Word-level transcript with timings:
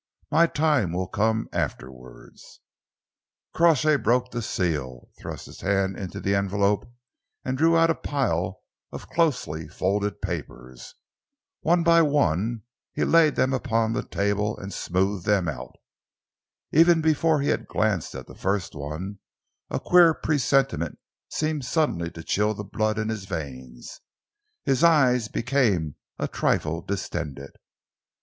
My 0.31 0.47
time 0.47 0.93
will 0.93 1.05
come 1.07 1.47
afterwards." 1.53 2.59
Crawshay 3.53 3.97
broke 3.97 4.31
the 4.31 4.41
seal, 4.41 5.09
thrust 5.19 5.45
his 5.45 5.61
hand 5.61 5.95
into 5.95 6.19
the 6.19 6.33
envelope 6.33 6.89
and 7.45 7.55
drew 7.55 7.77
out 7.77 7.91
a 7.91 7.93
pile 7.93 8.61
of 8.91 9.07
closely 9.11 9.67
folded 9.67 10.19
papers. 10.19 10.95
One 11.59 11.83
by 11.83 12.01
one 12.01 12.63
he 12.93 13.03
laid 13.03 13.35
them 13.35 13.53
upon 13.53 13.93
the 13.93 14.01
table 14.01 14.57
and 14.57 14.73
smoothed 14.73 15.27
them 15.27 15.47
out. 15.47 15.75
Even 16.71 17.01
before 17.01 17.39
he 17.39 17.49
had 17.49 17.67
glanced 17.67 18.15
at 18.15 18.25
the 18.25 18.33
first 18.33 18.73
one, 18.73 19.19
a 19.69 19.79
queer 19.79 20.15
presentiment 20.15 20.97
seemed 21.29 21.63
suddenly 21.63 22.09
to 22.09 22.23
chill 22.23 22.55
the 22.55 22.63
blood 22.63 22.97
in 22.97 23.09
his 23.09 23.25
veins. 23.25 24.01
His 24.65 24.83
eyes 24.83 25.27
became 25.27 25.93
a 26.17 26.27
trifle 26.27 26.81
distended. 26.81 27.51